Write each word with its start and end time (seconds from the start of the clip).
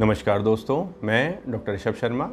नमस्कार 0.00 0.42
दोस्तों, 0.42 0.84
मैं 1.04 1.38
डॉक्टर 1.48 1.72
ऋषभ 1.74 1.94
शर्मा। 2.00 2.24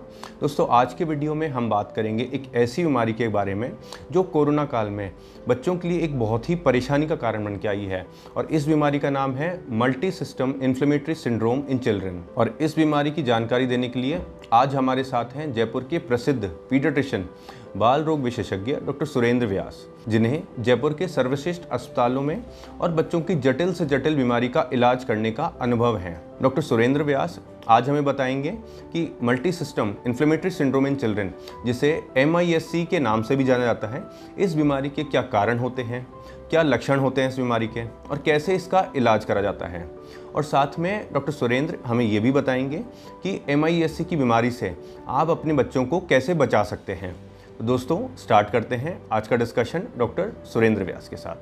दोस्तों, 0.42 0.68
आज 0.70 0.94
के 0.94 1.04
वीडियो 1.04 1.36
में 1.36 1.48
हम 1.50 1.70
बात 1.70 1.94
करेंगे 1.96 2.24
एक 2.34 2.44
ऐसी 2.56 2.84
बीमारी 2.84 3.14
के 3.14 3.28
बारे 3.28 3.56
में 3.56 3.72
जो 4.12 4.24
कोरोना 4.24 4.66
काल 4.66 4.90
में 4.90 5.12
बच्चों 5.48 5.76
के 5.76 5.88
लिए 5.88 6.00
एक 6.00 6.20
बहुत 6.20 6.50
ही 6.50 6.56
परेशानी 6.58 7.08
का 7.08 7.16
कारण 7.16 7.46
बन 7.46 7.56
के 7.56 7.68
आई 7.68 7.86
है 7.86 8.06
और 8.36 8.48
इस 8.48 8.68
बीमारी 8.68 9.00
का 9.00 9.10
नाम 9.10 9.34
है 9.36 9.50
multi 9.74 10.12
system 10.12 10.54
inflammatory 10.62 11.16
syndrome 11.16 11.64
in 11.70 11.78
children. 11.80 12.24
और 12.38 12.58
इस 12.62 12.78
बीमारी 12.78 13.12
की 13.12 13.24
जानकारी 13.24 13.68
देने 13.68 13.90
के 13.90 14.00
लिए 14.00 14.22
आज 14.54 14.76
हमारे 14.76 15.04
साथ 15.04 15.36
हैं 15.36 15.52
जयपुर 15.54 15.88
के 15.90 16.00
प्रसिद्ध 16.00 16.44
पीडियाट्रिशियन 16.70 17.28
बाल 17.76 18.04
रोग 18.04 18.22
विशेषज्ञ 18.22 18.76
डॉक्टर 18.76 19.06
सुरेंद्र 19.06 19.48
व्यास, 19.48 19.86
जिन्हें 20.08 20.44
जयपुर 20.60 20.94
के 20.94 21.08
सर्वश्रेष्ठ 21.08 21.62
अस्पतालों 21.72 22.22
में 22.22 22.44
और 22.82 22.92
बच्चों 22.92 23.22
की 23.22 23.36
जटिल 23.36 23.74
से 23.74 23.86
जटिल 23.86 24.16
बीमारी 24.16 24.50
का 24.50 24.70
इलाज 24.74 25.04
करने 25.04 25.32
का 25.32 25.46
अनुभव 25.62 25.98
है। 25.98 26.22
डॉक्टर 26.42 26.62
सुरेंद्र 26.62 27.04
व्यास 27.04 27.40
आज 27.68 27.90
हमें 27.90 28.06
बताएँगे 28.06 28.52
कि 28.94 29.18
multi 29.24 29.52
system 29.52 29.94
inflammatory 30.08 30.52
syndrome 30.52 30.88
in 30.88 30.96
children 30.96 31.34
जिसे 31.66 32.04
एमआईएससी 32.18 32.86
के 32.86 33.00
नाम 33.00 33.22
से 33.22 33.36
भी 33.36 33.44
जाना 33.44 33.66
जाता 33.66 33.88
है, 33.88 34.04
इस 34.38 34.56
बीमारी 34.56 34.90
के 34.90 35.04
क्या 35.04 35.22
कारण 35.22 35.60
होते 35.60 35.82
हैं, 35.82 36.08
क्या 36.50 36.62
लक्षण 36.62 37.00
होते 37.00 37.22
हैं 37.22 37.30
इस 37.30 37.38
बीमारी 37.38 37.68
के 37.68 37.86
और 37.86 38.18
कैसे 38.18 38.56
इसका 38.56 38.88
इलाज 38.96 39.26
करा 39.26 39.42
जाता 39.42 39.68
है। 39.68 39.90
और 40.36 40.44
साथ 40.44 40.80
में 40.80 41.08
डॉक्टर 41.14 41.32
सुरेंद्र 41.32 41.78
हमें 41.86 42.06
ये 42.06 42.20
भी 42.20 42.32
बताएँगे 42.32 42.84
कि 43.24 43.42
एमआईएससी 43.50 44.04
की 44.04 44.16
बीमारी 44.16 44.52
से 44.52 44.76
आप 45.08 45.30
अपने 45.30 45.54
बच्चों 45.54 45.86
को 45.86 46.00
कैसे 46.00 46.34
बचा 46.34 46.64
सकते 46.64 46.94
हैं। 46.94 47.35
दोस्तों 47.62 48.16
स्टार्ट 48.18 48.50
करते 48.50 48.76
हैं 48.76 49.02
आज 49.12 49.28
का 49.28 49.36
डिस्कशन 49.36 49.84
डॉक्टर 49.98 50.32
सुरेंद्र 50.46 50.84
व्यास 50.84 51.08
के 51.10 51.16
साथ। 51.16 51.36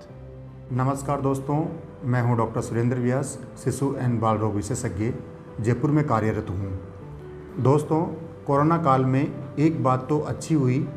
नमस्कार 0.73 1.21
दोस्तों, 1.21 1.65
मैं 2.03 2.21
हूँ 2.21 2.37
डॉक्टर 2.37 2.61
सुरेंद्र 2.61 2.97
व्यास, 2.97 3.39
शिशु 3.63 3.95
एंड 3.97 4.19
बाल 4.19 4.37
रोग 4.37 4.53
विशेषज्ञ, 4.53 5.13
जयपुर 5.61 5.91
में 5.91 6.07
कार्यरत 6.07 6.49
हूँ। 6.49 6.79
दोस्तों, 7.59 8.01
कोरोना 8.47 8.77
काल 8.77 9.05
में 9.05 9.55
एक 9.59 9.83
बात 9.83 10.05
तो 10.09 10.19
अच्छी 10.19 10.55
हुई, 10.55 10.87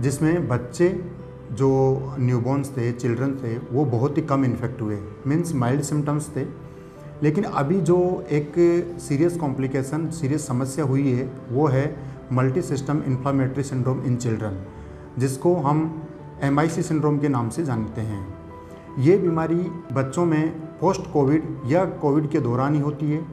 जिसमें 0.00 0.48
बच्चे 0.48 1.04
जो 1.52 1.70
न्यूबॉर्न्स 2.18 2.76
थे 2.76 2.92
चिल्ड्रन 2.92 3.34
थे, 3.34 3.58
वो 3.58 3.84
बहुत 3.84 4.16
ही 4.16 4.22
कम 4.22 4.44
इन्फेक्ट 4.44 4.80
हुए 4.80 4.98
मीन्स 5.26 5.54
माइल्ड 5.54 5.82
सिम्टम्स 5.82 6.36
थे। 6.36 6.46
लेकिन 7.22 7.44
अभी 7.44 7.80
जो 7.80 8.26
एक 8.30 8.52
सीरियस 9.00 9.36
कॉम्प्लिकेशन 9.36 10.10
सीरियस 10.10 10.46
समस्या 10.46 10.84
हुई 10.84 11.12
है, 11.12 11.30
वो 11.50 11.66
है 11.66 12.13
multi 12.32 12.62
system 12.62 13.02
inflammatory 13.06 13.62
syndrome 13.62 14.02
in 14.04 14.16
children 14.16 14.58
जिसको 15.18 15.54
हम 15.56 16.08
एमआईसी 16.42 16.82
सिंड्रोम 16.82 17.18
के 17.18 17.28
नाम 17.28 17.48
से 17.48 17.64
जानते 17.64 18.00
हैं। 18.00 18.26
ये 18.98 19.16
बीमारी 19.16 19.70
बच्चों 19.92 20.24
में 20.24 20.50
पोस्ट 20.80 21.12
कोविड 21.12 21.44
या 21.66 21.84
कोविड 21.84 22.28
के 22.30 22.40
दौरान 22.40 22.74
ही 22.74 22.80
होती 22.80 23.10
है। 23.10 23.24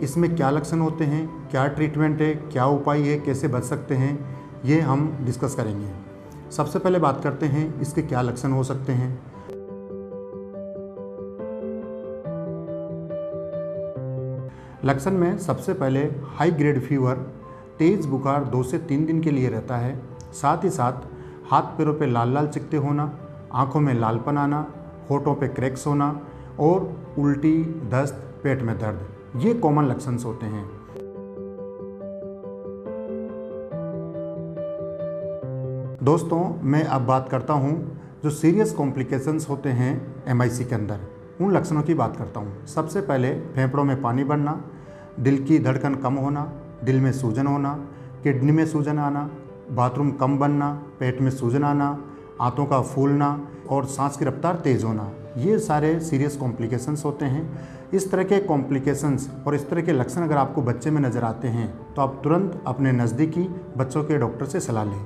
इसमें 0.00 0.36
क्या 0.36 0.50
लक्षण 0.50 0.80
होते 0.80 1.04
हैं, 1.04 1.48
क्या 1.50 1.66
ट्रीटमेंट 1.66 2.20
है, 2.20 2.34
क्या 2.34 2.66
उपाय 2.66 3.00
है, 3.00 3.18
कैसे 3.18 3.48
बच 3.48 3.62
सकते 3.62 3.94
हैं, 3.94 4.18
ये 4.64 4.80
हम 4.80 5.18
डिस्कस 5.22 5.54
करेंगे। 5.54 5.90
सबसे 6.50 6.78
पहले 6.78 6.98
बात 6.98 7.20
करते 7.24 7.46
हैं, 7.46 7.80
इसके 7.80 8.02
क्या 8.02 8.22
लक्षण 8.22 8.52
हो 8.52 8.64
सकते 8.64 8.92
हैं। 8.92 9.18
लक्षण 14.84 15.10
में 15.10 15.38
सबसे 15.38 15.74
पहले 15.74 16.00
हाई 16.24 16.50
ग्रेड 16.50 16.80
फीवर 16.80 17.26
तेज़ 17.78 18.08
बुखार 18.08 18.44
दो 18.44 18.62
से 18.62 18.78
तीन 18.78 19.04
दिन 19.06 19.20
के 19.20 19.30
लिए 19.30 19.48
रहता 19.48 19.76
है। 19.76 20.00
साथ 20.32 20.64
ही 20.64 20.70
साथ, 20.70 20.92
हाथ 21.50 21.62
पैरों 21.78 21.94
पे 21.94 22.06
लाल 22.06 22.32
लाल 22.34 22.48
चिकते 22.48 22.76
होना, 22.76 23.10
आँखों 23.52 23.80
में 23.80 23.92
लालपन 23.94 24.38
आना, 24.38 24.66
होठों 25.10 25.34
पे 25.34 25.48
क्रैक्स 25.48 25.86
होना 25.86 26.08
और 26.60 26.90
उल्टी 27.18 27.62
दस्त 27.92 28.22
पेट 28.42 28.62
में 28.62 28.78
दर्द, 28.78 29.06
ये 29.36 29.54
कॉमन 29.54 29.84
लक्षण 29.84 30.18
होते 30.18 30.46
हैं। 30.46 30.64
दोस्तों, 36.02 36.40
मैं 36.62 36.84
अब 36.84 37.02
बात 37.02 37.28
करता 37.28 37.54
हूँ 37.54 38.00
जो 38.22 38.30
सीरियस 38.30 38.72
कॉम्प्लिकेशंस 38.72 39.48
होते 39.48 39.68
हैं 39.68 40.24
एमआईसी 40.28 40.64
के 40.64 40.74
अंदर। 40.74 41.00
उन 41.40 41.52
लक्षणों 41.52 41.82
की 41.82 41.94
बात 41.94 42.16
करता 42.16 42.40
हूँ। 42.40 42.66
सबसे 42.66 43.00
पहले 43.00 43.32
फेफड़ों 43.54 43.84
में 43.84 44.00
पानी 44.02 44.24
बढ़ना 44.24 44.60
दिल 45.20 45.44
की 45.44 45.58
धड़कन 45.58 45.94
कम 45.94 46.14
होना 46.14 46.52
दिल 46.84 47.00
में 47.00 47.12
सूजन 47.12 47.46
होना, 47.46 47.72
किडनी 48.22 48.52
में 48.52 48.66
सूजन 48.66 48.98
आना, 48.98 49.28
बाथरूम 49.70 50.10
कम 50.10 50.38
बनना, 50.38 50.70
पेट 51.00 51.20
में 51.20 51.30
सूजन 51.30 51.64
आना, 51.64 51.98
आंतों 52.40 52.66
का 52.66 52.80
फूलना 52.82 53.48
और 53.70 53.84
सांस 53.86 54.16
की 54.16 54.24
रफ्तार 54.24 54.54
तेज़ 54.54 54.84
होना, 54.84 55.10
ये 55.38 55.58
सारे 55.58 55.98
सीरियस 56.00 56.36
कॉम्प्लिकेशंस 56.36 57.04
होते 57.04 57.24
हैं। 57.24 57.48
इस 57.94 58.10
तरह 58.10 58.24
के 58.24 58.38
कॉम्प्लिकेशंस 58.38 59.28
और 59.46 59.54
इस 59.54 59.68
तरह 59.70 59.82
के 59.82 59.92
लक्षण 59.92 60.22
अगर 60.22 60.36
आपको 60.36 60.62
बच्चे 60.62 60.90
में 60.90 61.00
नज़र 61.00 61.24
आते 61.24 61.48
हैं 61.48 61.68
तो 61.94 62.02
आप 62.02 62.20
तुरंत 62.24 62.62
अपने 62.66 62.92
नज़दीकी 62.92 63.42
बच्चों 63.76 64.02
के 64.04 64.18
डॉक्टर 64.18 64.46
से 64.46 64.60
सलाह 64.60 64.84
लें। 64.84 65.04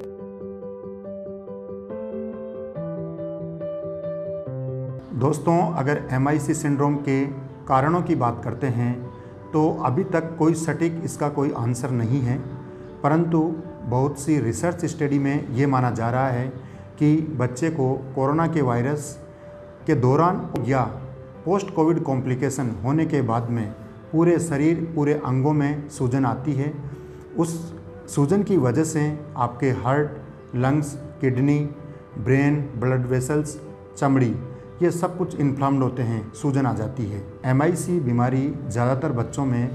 दोस्तों, 5.21 5.59
अगर 5.75 6.03
एमआईसी 6.13 6.55
सिंड्रोम 6.55 6.97
के 6.99 7.25
कारणों 7.67 8.03
की 8.03 8.15
बात 8.15 8.41
करते 8.45 8.67
हैं 8.69 9.10
तो 9.53 9.71
अभी 9.85 10.05
तक 10.05 10.37
कोई 10.37 10.55
सटीक 10.55 11.01
इसका 11.05 11.29
कोई 11.29 11.51
आंसर 11.57 11.91
नहीं 11.91 12.21
है, 12.21 12.39
परंतु 13.03 13.41
बहुत 13.85 14.19
सी 14.19 14.39
रिसर्च 14.41 14.85
स्टडी 14.85 15.19
में 15.19 15.49
ये 15.49 15.67
माना 15.67 15.91
जा 15.91 16.11
रहा 16.11 16.29
है 16.29 16.47
कि 16.99 17.17
बच्चे 17.39 17.71
को 17.71 17.93
कोरोना 18.15 18.47
के 18.47 18.63
वायरस 18.63 19.17
के 19.87 19.95
दौरान 19.95 20.65
या 20.67 20.83
पोस्ट 21.45 21.75
कोविड 21.75 22.03
कॉम्प्लिकेशन 22.03 22.71
होने 22.85 23.07
के 23.07 23.23
बाद 23.23 23.49
में 23.51 23.67
पूरे 24.13 24.39
शरीर, 24.39 24.93
पूरे 24.95 25.13
अंगों 25.15 25.53
में 25.53 25.89
सूजन 25.89 26.25
आती 26.25 26.53
है। 26.53 26.73
उस 27.39 27.53
सूजन 28.15 28.43
की 28.43 28.57
वजह 28.57 28.85
से 28.85 29.03
आपके 29.37 29.71
heart 29.83 30.57
lungs 30.57 30.93
kidney 31.21 31.59
brain 32.19 32.61
blood 32.77 33.07
vessels 33.07 33.59
चमड़ी 33.99 34.35
ये 34.83 34.91
सब 34.91 35.17
कुछ 35.19 35.35
इन्फ्लाम्ड 35.41 35.83
होते 35.83 36.03
हैं, 36.03 36.33
सूजन 36.33 36.67
आ 36.67 36.73
जाती 36.75 37.05
है। 37.07 37.23
एमआईसी 37.47 37.99
बीमारी 38.01 38.47
ज़्यादातर 38.67 39.13
बच्चों 39.13 39.45
में, 39.45 39.69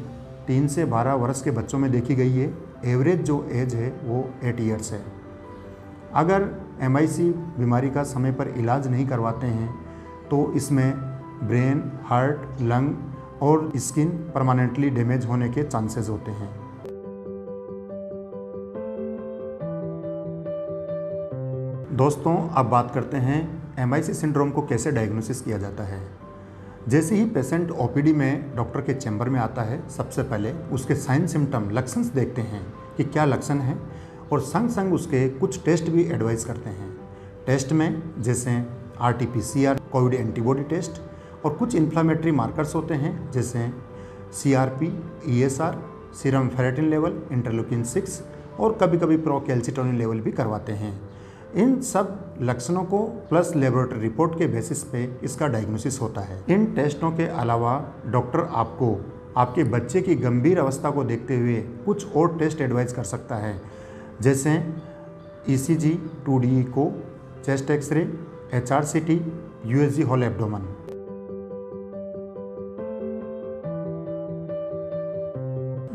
तीन 0.48 0.68
से 0.68 0.86
बारह 0.86 1.14
वर्ष 1.14 1.42
के 1.42 1.52
बच्चों 1.52 1.80
में 1.80 1.92
देखी 1.92 2.16
गई 2.16 2.32
है। 2.32 2.54
एवरेज 2.86 3.22
जो 3.22 3.44
एज 3.54 3.76
है, 3.76 3.90
वो 4.04 4.30
एट 4.44 4.60
ईयर्स 4.62 4.92
है। 4.92 5.02
अगर 6.14 6.48
एमआईसी 6.82 7.30
बीमारी 7.58 7.90
का 7.90 8.04
समय 8.04 8.32
पर 8.32 8.48
इलाज 8.50 8.88
नहीं 8.88 9.08
करवाते 9.08 9.48
हैं 9.48 9.70
तो 10.30 10.52
इसमें 10.54 10.94
ब्रेन, 11.44 11.84
हार्ट, 12.06 12.62
लंग 12.62 13.42
और 13.44 13.72
स्किन 13.78 14.10
परमानेंटली 14.36 14.90
डैमेज 14.90 15.26
होने 15.26 15.50
के 15.50 15.64
चांसेस 15.64 16.10
होते 16.10 16.32
हैं। 16.32 16.50
दोस्तों, 21.96 22.36
अब 22.50 22.70
बात 22.70 22.92
करते 22.94 23.18
हैं 23.18 23.65
एम 23.80 24.02
सिंड्रोम 24.02 24.52
को 24.52 24.62
कैसे 24.62 24.92
डायग्नोसिस 24.92 25.42
किया 25.42 25.58
जाता 25.58 25.84
है? 25.84 26.08
जैसे 26.88 27.16
ही 27.16 27.26
पेशेंट 27.26 27.72
ओपीडी 27.72 28.14
में 28.14 28.56
डॉक्टर 28.56 28.82
के 28.82 28.94
चैम्बर 28.94 29.30
में 29.30 29.40
आता 29.40 29.62
है, 29.62 29.90
सबसे 29.90 30.24
पहले 30.24 30.52
उसके 30.52 30.96
साइन 30.96 31.28
सिम्टम 31.28 31.70
लक्षण 31.70 32.04
देखते 32.04 32.42
हैं 32.42 32.74
कि 32.98 33.04
क्या 33.04 33.26
लक्षण 33.26 33.58
है 33.58 33.78
और 34.32 34.40
संग 34.40 34.70
संग 34.70 34.94
उसके 34.94 35.30
कुछ 35.30 35.64
टेस्ट 35.64 35.90
भी 35.90 36.04
एडवाइस 36.04 36.46
करते 36.46 36.70
हैं। 36.70 36.98
टेस्ट 37.46 37.72
में 37.72 38.22
जैसे 38.22 38.64
R 39.00 39.14
T 39.14 39.26
P 39.26 39.42
C 39.42 39.66
R 39.66 39.80
COVID 39.92 40.14
antibody 40.14 40.64
test 40.64 41.02
और 41.46 41.54
कुछ 41.54 41.76
इन्फ्लामेटरी 41.76 42.32
मार्कर्स 42.32 42.76
होते 42.76 42.94
हैं, 42.94 43.32
जैसे 43.32 43.70
C 44.34 44.54
R 44.54 44.70
P 44.70 44.94
E 45.28 45.42
S 45.42 45.62
R 45.62 45.78
serum 46.14 46.48
ferritin 46.48 46.90
level 46.90 47.22
interleukin 47.32 47.84
six 47.84 48.22
और 48.60 48.78
कभी 48.82 48.98
कभी 48.98 49.18
प्रो 49.18 49.40
कैल्सिटोनिन 49.40 49.96
लेवल 49.96 50.20
भी 50.20 50.32
करवाते 50.32 50.72
हैं। 50.72 51.15
इन 51.56 51.80
सब 51.82 52.38
लक्षणों 52.42 52.84
को 52.84 52.98
प्लस 53.30 53.52
लेबोरेटरी 53.56 54.00
रिपोर्ट 54.00 54.38
के 54.40 54.48
बेसिस 54.48 54.84
पे 54.84 55.04
इसका 55.24 55.48
डायग्नोसिस 55.48 56.00
होता 56.02 56.22
है। 56.22 56.44
इन 56.50 56.66
टेस्टों 56.76 57.12
के 57.12 57.26
अलावा 57.42 57.74
डॉक्टर 58.08 58.40
आपको 58.54 58.96
आपके 59.38 59.64
बच्चे 59.66 60.02
की 60.02 60.16
गंभीर 60.16 60.60
अवस्था 60.60 60.90
को 60.92 61.04
देखते 61.04 61.38
हुए 61.38 61.56
कुछ 61.86 62.16
और 62.16 62.38
टेस्ट 62.40 62.62
एडवाइस 62.62 62.94
कर 62.94 63.04
सकता 63.04 63.36
है, 63.36 63.62
जैसे 64.22 64.56
E 65.50 65.58
C 65.58 65.76
G 65.76 65.94
two 66.26 66.38
D 66.40 66.64
को 66.78 66.92
chest 67.46 67.72
x-ray 67.72 68.02
H 68.54 68.72
R 68.72 68.84
C 68.84 69.00
T 69.02 69.22
U 69.66 69.82
S 69.82 69.94
G 69.96 70.02
whole 70.04 70.24
abdomen 70.24 70.68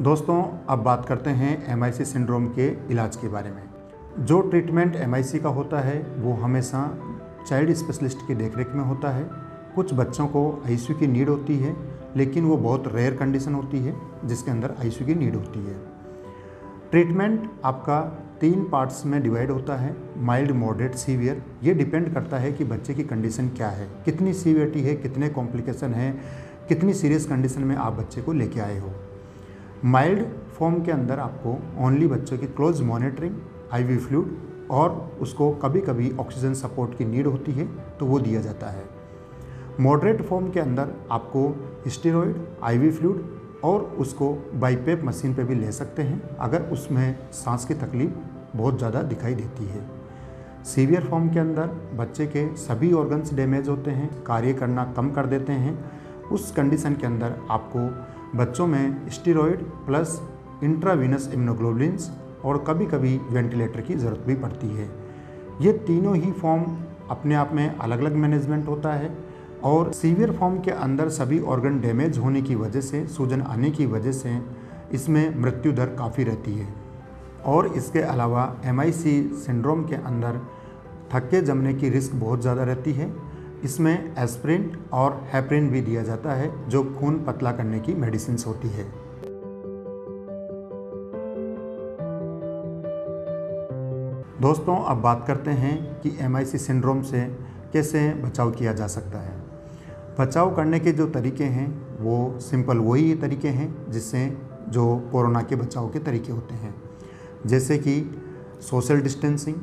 दोस्तों, 0.00 0.42
अब 0.68 0.82
बात 0.82 1.04
करते 1.06 1.30
हैं 1.32 1.52
एम 1.72 1.84
आई 1.84 1.92
सी 1.92 2.04
सिंड्रोम 2.04 2.46
के 2.48 2.68
इलाज 2.90 3.16
के 3.16 3.28
बारे 3.28 3.50
में। 3.50 3.62
जो 4.18 4.40
ट्रीटमेंट 4.40 4.96
एमआईसी 4.96 5.38
का 5.38 5.48
होता 5.48 5.80
है, 5.80 6.06
वो 6.18 6.32
हमेशा 6.32 6.98
चाइल्ड 7.48 7.72
स्पेशलिस्ट 7.72 8.18
की 8.26 8.34
देखरेख 8.34 8.68
में 8.74 8.84
होता 8.84 9.10
है। 9.10 9.30
कुछ 9.74 9.94
बच्चों 9.94 10.26
को 10.26 10.62
आईसीयू 10.66 10.98
की 10.98 11.06
नीड 11.06 11.28
होती 11.28 11.56
है, 11.56 11.76
लेकिन 12.16 12.44
वो 12.44 12.56
बहुत 12.56 12.84
रेयर 12.94 13.14
कंडीशन 13.14 13.54
होती 13.54 13.78
है, 13.78 13.94
जिसके 14.24 14.50
अंदर 14.50 14.74
आई 14.80 14.90
की 14.90 15.14
नीड 15.14 15.34
होती 15.34 15.64
है। 15.64 15.76
ट्रीटमेंट 16.90 17.50
आपका 17.64 18.00
तीन 18.40 18.64
पार्ट्स 18.64 19.06
में 19.06 19.22
डिवाइड 19.22 19.50
होता 19.50 19.76
है 19.76 19.96
माइल्ड 20.16 20.50
मॉडरेट 20.50 20.94
सीवियर 20.94 21.42
ये 21.62 21.74
डिपेंड 21.74 22.14
करता 22.14 22.38
है 22.38 22.52
कि 22.52 22.64
बच्चे 22.64 22.94
की 22.94 23.04
कंडीशन 23.04 23.48
क्या 23.48 23.68
है। 23.68 23.88
कितनी 24.04 24.32
सीवियरिटी 24.34 24.82
है, 24.82 24.96
कितने 24.96 25.28
कॉम्प्लिकेशन 25.28 25.94
है, 25.94 26.20
कितनी 26.68 26.94
सीरियस 26.94 27.26
कंडीशन 27.26 27.62
में 27.62 27.76
आप 27.76 27.92
बच्चे 27.92 28.22
को 28.22 28.32
लेके 28.32 28.60
आए 28.60 28.78
हो। 28.78 28.90
माइल्ड 29.84 30.24
फॉर्म 30.58 30.82
के 30.82 30.92
अंदर 30.92 31.18
आपको 31.18 31.84
ओनली 31.84 32.06
बच्चों 32.06 32.38
की 32.38 32.46
क्लोज 32.46 32.82
मॉनिटरिंग 32.82 33.34
आईवी 33.72 33.96
फ्लूड 33.98 34.36
और 34.70 35.18
उसको 35.20 35.50
कभी 35.54 35.80
कभी 35.80 36.10
ऑक्सीजन 36.20 36.54
सपोर्ट 36.54 36.96
की 36.98 37.04
नीड 37.04 37.26
होती 37.26 37.52
है 37.52 37.66
तो 37.98 38.06
वो 38.06 38.18
दिया 38.20 38.40
जाता 38.40 38.66
है। 38.66 38.84
मॉडरेट 39.80 40.22
फॉर्म 40.22 40.50
के 40.50 40.60
अंदर 40.60 40.94
आपको 41.10 41.42
स्टेरॉयड, 41.88 42.36
आईवी 42.62 42.90
फ्लूड 42.90 43.60
और 43.64 43.80
उसको 44.00 44.32
बाईपेप 44.54 45.02
मशीन 45.04 45.34
पे 45.34 45.44
भी 45.44 45.54
ले 45.54 45.72
सकते 45.72 46.02
हैं, 46.02 46.36
अगर 46.36 46.62
उसमें 46.62 47.18
सांस 47.34 47.64
की 47.64 47.74
तकलीफ़ 47.76 48.12
बहुत 48.56 48.78
ज़्यादा 48.78 49.02
दिखाई 49.04 49.34
देती 49.34 49.64
है। 49.64 49.88
सीवियर 50.64 51.04
फॉर्म 51.04 51.28
के 51.28 51.38
अंदर 51.38 51.66
बच्चे 51.96 52.26
के 52.26 52.46
सभी 52.56 52.92
ऑर्गन्स 52.92 53.34
डैमेज 53.34 53.68
होते 53.68 53.90
हैं, 53.90 54.10
कार्य 54.22 54.52
करना 54.52 54.84
कम 54.96 55.10
कर 55.10 55.26
देते 55.26 55.52
हैं। 55.54 55.78
उस 56.28 56.50
कंडीशन 56.52 56.94
के 56.94 57.06
अंदर 57.06 57.36
आपको 57.50 57.86
बच्चों 58.38 58.66
में 58.66 59.08
स्टीरोड 59.10 59.62
प्लस 59.86 60.20
इंट्रावीनस 60.62 61.30
इम्नोग्लोबुलिन्स 61.34 62.10
और 62.44 62.64
कभी 62.66 62.86
कभी 62.86 63.16
वेंटिलेटर 63.30 63.80
की 63.80 63.94
ज़रूरत 63.94 64.24
भी 64.26 64.34
पड़ती 64.34 64.68
है। 64.68 64.88
ये 65.60 65.72
तीनों 65.86 66.16
ही 66.16 66.32
फॉर्म 66.32 66.64
अपने 67.10 67.34
आप 67.34 67.52
में 67.52 67.68
अलग 67.68 68.00
अलग 68.00 68.14
मैनेजमेंट 68.14 68.68
होता 68.68 68.92
है 68.92 69.10
और 69.64 69.92
सीवियर 69.92 70.32
फॉर्म 70.32 70.58
के 70.58 70.70
अंदर 70.70 71.08
सभी 71.08 71.40
ऑर्गन 71.40 71.80
डैमेज 71.80 72.18
होने 72.18 72.42
की 72.42 72.54
वजह 72.54 72.80
से, 72.80 73.06
सूजन 73.06 73.42
आने 73.42 73.70
की 73.70 73.86
वजह 73.86 74.12
से 74.12 74.38
इसमें 74.92 75.38
मृत्यु 75.38 75.72
दर 75.72 75.94
काफ़ी 75.94 76.24
रहती 76.24 76.54
है। 76.54 76.68
और 77.46 77.66
इसके 77.66 78.00
अलावा 78.00 78.44
MIC 78.68 79.02
सिंड्रोम 79.36 79.84
के 79.84 79.94
अंदर 79.96 80.40
थक्के 81.14 81.40
जमने 81.40 81.74
की 81.74 81.88
रिस्क 81.88 82.14
बहुत 82.14 82.40
ज़्यादा 82.40 82.64
रहती 82.64 82.92
है। 82.92 83.12
इसमें 83.64 84.14
एस्प्रिन 84.18 84.70
और 84.92 85.20
हैप्रिन 85.32 85.68
भी 85.70 85.80
दिया 85.80 86.02
जाता 86.02 86.34
है, 86.34 86.50
जो 86.68 86.82
खून 87.00 87.18
पतला 87.24 87.52
करने 87.52 87.80
की 87.80 87.94
मेडिसिन 87.94 88.36
होती 88.46 88.68
है। 88.68 88.86
दोस्तों, 94.40 94.76
अब 94.76 94.96
बात 94.96 95.24
करते 95.26 95.50
हैं 95.50 96.00
कि 96.00 96.16
एमआईसी 96.20 96.58
सिंड्रोम 96.58 97.02
से 97.02 97.20
कैसे 97.72 98.14
बचाव 98.14 98.50
किया 98.50 98.72
जा 98.72 98.86
सकता 98.86 99.18
है। 99.18 99.32
बचाव 100.20 100.54
करने 100.56 100.80
के 100.80 100.92
जो 100.92 101.06
तरीके 101.06 101.44
हैं, 101.44 101.98
वो 102.00 102.38
सिंपल 102.40 102.78
वही 102.78 103.14
तरीके 103.14 103.48
हैं 103.48 103.90
जिससे 103.90 104.38
जो 104.68 105.08
कोरोना 105.12 105.42
के 105.42 105.56
बचाव 105.56 105.88
के 105.88 105.98
तरीके 105.98 106.32
होते 106.32 106.54
हैं। 106.54 106.74
जैसे 107.46 107.78
कि 107.78 108.20
सोशल 108.60 109.00
डिस्टेंसिंग 109.00 109.56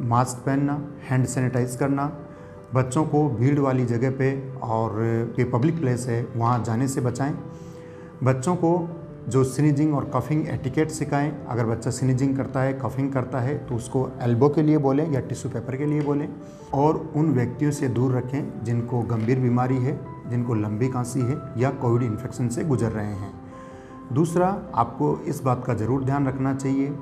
मास्क 0.00 0.46
पहनना 0.46 0.88
हैंड 1.08 1.26
सैनिटाइज 1.26 1.76
करना, 1.76 2.18
बच्चों 2.74 3.04
को 3.04 3.28
भीड़ 3.28 3.60
वाली 3.60 3.84
जगह 3.84 4.10
पे 4.10 4.52
और 4.62 5.02
ये 5.38 5.44
पब्लिक 5.44 5.80
प्लेस 5.80 6.06
है, 6.06 6.28
वहाँ 6.36 6.64
जाने 6.64 6.88
से 6.88 7.00
बचाएँ। 7.00 7.38
बच्चों 8.22 8.56
को 8.56 8.97
जो 9.28 9.42
स्नीजिंग 9.44 9.94
और 9.94 10.10
कफिंग 10.14 10.46
एटिकेट 10.48 10.90
सिखाएँ। 10.90 11.32
अगर 11.48 11.66
बच्चा 11.66 11.90
स्नीजिंग 11.90 12.36
करता 12.36 12.60
है 12.62 12.72
कफिंग 12.74 13.12
करता 13.12 13.40
है 13.40 13.56
तो 13.66 13.74
उसको 13.74 14.08
एल्बो 14.22 14.48
के 14.48 14.62
लिए 14.62 14.78
बोलें 14.78 15.10
या 15.12 15.20
टिश्यू 15.22 15.50
पेपर 15.50 15.76
के 15.76 15.86
लिए 15.86 16.00
बोलें। 16.02 16.28
और 16.74 16.96
उन 17.16 17.32
व्यक्तियों 17.32 17.70
से 17.72 17.88
दूर 17.90 18.16
रखें 18.16 18.64
जिनको 18.64 19.00
गंभीर 19.04 19.38
बीमारी 19.40 19.76
है, 19.78 19.98
जिनको 20.30 20.54
लंबी 20.56 20.88
खांसी 20.88 21.20
है 21.20 21.38
या 21.58 21.70
कोविड 21.72 22.02
इन्फेक्शन 22.02 22.48
से 22.48 22.64
गुजर 22.64 22.92
रहे 22.92 23.14
हैं। 23.14 23.32
दूसरा, 24.12 24.46
आपको 24.74 25.18
इस 25.26 25.42
बात 25.42 25.64
का 25.66 25.74
ज़रूर 25.74 26.04
ध्यान 26.04 26.26
रखना 26.28 26.54
चाहिए 26.54 26.94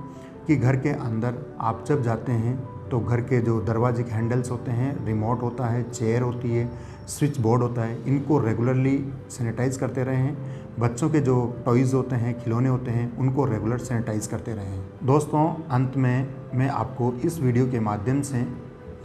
कि 0.46 0.56
घर 0.56 0.76
के 0.76 0.88
अंदर 0.90 1.34
आप 1.60 1.84
जब 1.88 2.02
जाते 2.02 2.32
हैं 2.34 2.58
तो 2.90 2.98
घर 3.00 3.20
के 3.20 3.40
जो 3.40 3.60
दरवाजे 3.62 4.02
के 4.02 4.12
हैंडल्स 4.12 4.50
होते 4.50 4.70
हैं 4.70 5.04
रिमोट 5.06 5.42
होता 5.42 5.66
है 5.66 5.82
चेयर 5.90 6.22
होती 6.22 6.50
है 6.50 6.68
स्विच 7.08 7.38
बोर्ड 7.40 7.62
होता 7.62 7.82
है, 7.82 7.98
इनको 8.06 8.38
रेगुलरली 8.38 8.98
सैनिटाइज 9.30 9.76
करते 9.76 10.04
रहें। 10.04 10.36
बच्चों 10.78 11.08
के 11.10 11.20
जो 11.20 11.34
टॉयज़ 11.66 11.94
होते 11.94 12.16
हैं, 12.16 12.38
खिलौने 12.40 12.68
होते 12.68 12.90
हैं, 12.90 13.16
उनको 13.18 13.44
रेगुलर 13.44 13.78
सैनिटाइज 13.80 14.26
करते 14.26 14.54
रहें 14.54 15.06
दोस्तों, 15.06 15.44
अंत 15.70 15.96
में 15.96 16.28
मैं 16.54 16.68
आपको 16.70 17.12
इस 17.24 17.38
वीडियो 17.40 17.66
के 17.66 17.80
माध्यम 17.80 18.20
से 18.22 18.46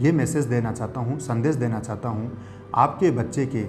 ये 0.02 0.12
मैसेज 0.12 0.44
देना 0.46 0.72
चाहता 0.72 1.00
हूँ, 1.00 1.18
संदेश 1.20 1.54
देना 1.56 1.80
चाहता 1.80 2.08
हूँ। 2.08 2.30
आपके 2.74 3.10
बच्चे 3.12 3.46
के 3.46 3.64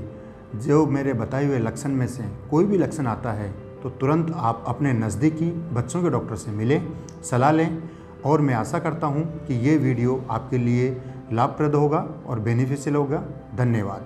जो 0.60 0.86
मेरे 0.88 1.14
बताए 1.14 1.46
हुए 1.46 1.60
लक्षण 1.60 1.92
में 1.92 2.08
से 2.08 2.24
कोई 2.52 2.66
भी 2.66 2.78
लक्षण 2.78 3.08
आता 3.08 3.32
है 3.32 3.52
तो 3.84 3.90
तुरंत 3.92 4.32
आप 4.34 4.64
अपने 4.68 4.94
नज़दीकी 4.94 5.50
बच्चों 5.74 6.02
के 6.04 6.10
डॉक्टर 6.10 6.36
से 6.36 6.52
मिलें, 6.52 6.82
सलाह 7.24 7.52
लें 7.52 7.82
और 8.26 8.42
मैं 8.42 8.54
आशा 8.56 8.80
करता 8.80 9.08
हूँ 9.08 9.24
कि 9.48 9.54
ये 9.68 9.78
वीडियो 9.78 10.24
आपके 10.30 10.58
लिए 10.58 10.90
लाभप्रद 11.34 11.76
होगा 11.76 12.08
और 12.28 12.40
बेनिफिशियल 12.40 12.96
होगा। 12.96 13.24
धन्यवाद। 13.56 14.06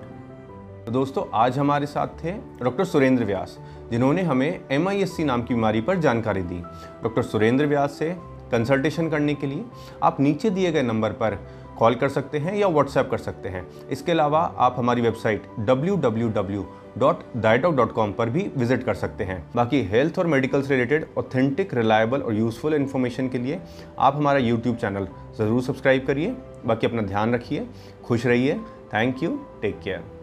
दोस्तों, 0.90 1.24
आज 1.34 1.58
हमारे 1.58 1.86
साथ 1.86 2.06
थे 2.22 2.32
डॉक्टर 2.62 2.84
सुरेंद्र 2.84 3.24
व्यास, 3.24 3.58
जिन्होंने 3.90 4.22
हमें 4.22 4.60
एमआईएससी 4.72 5.24
नाम 5.24 5.42
की 5.42 5.54
बीमारी 5.54 5.80
पर 5.80 5.98
जानकारी 6.00 6.42
दी। 6.42 6.60
डॉक्टर 7.02 7.22
सुरेंद्र 7.22 7.66
व्यास 7.66 7.98
से 7.98 8.10
कंसल्टेशन 8.52 9.08
करने 9.10 9.34
के 9.34 9.46
लिए 9.46 9.64
आप 10.02 10.20
नीचे 10.20 10.50
दिए 10.50 10.72
गए 10.72 10.82
नंबर 10.82 11.12
पर 11.12 11.38
कॉल 11.78 11.94
कर 11.94 12.08
सकते 12.08 12.38
हैं 12.38 12.54
या 12.56 12.68
व्हाट्सएप 12.68 13.10
कर 13.10 13.18
सकते 13.18 13.48
हैं। 13.48 13.66
इसके 13.90 14.12
अलावा 14.12 14.40
आप 14.58 14.74
हमारी 14.78 15.02
वेबसाइट 15.02 15.42
www.dietoc.com 15.68 18.12
पर 18.12 18.30
भी 18.30 18.50
विज़िट 18.56 18.84
कर 18.84 18.94
सकते 18.94 19.24
हैं। 19.24 19.50
बाकी 19.54 19.82
हेल्थ 19.90 20.18
और 20.18 20.26
मेडिकल 20.26 20.62
से 20.62 20.74
रिलेटेड 20.74 21.06
ऑथेंटिक 21.18 21.74
रिलायबल 21.74 22.20
और 22.20 22.34
यूजफुल 22.34 22.74
इन्फॉर्मेशन 22.74 23.28
के 23.28 23.38
लिए 23.38 23.60
आप 23.98 24.16
हमारा 24.16 24.38
यूट्यूब 24.40 24.76
चैनल 24.76 25.08
ज़रूर 25.38 25.62
सब्सक्राइब 25.62 26.06
करिए। 26.06 26.36
बाकी 26.66 26.86
अपना 26.86 27.02
ध्यान 27.02 27.34
रखिए, 27.34 27.66
खुश 28.04 28.26
रहिए। 28.26 28.54
Thank 28.94 29.22
you 29.22 29.38
take 29.62 29.80
care 29.80 30.17